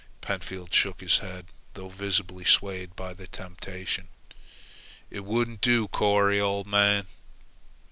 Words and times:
Pentfield 0.19 0.73
shook 0.73 0.99
his 0.99 1.19
head, 1.19 1.45
though 1.75 1.87
visibly 1.87 2.43
swayed 2.43 2.95
by 2.95 3.13
the 3.13 3.27
temptation. 3.27 4.07
"It 5.11 5.19
won't 5.19 5.61
do, 5.61 5.87
Corry, 5.89 6.39
old 6.41 6.65
man. 6.65 7.05